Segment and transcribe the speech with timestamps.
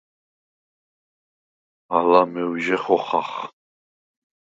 [1.97, 3.31] ალა მევჟე ხოხახ.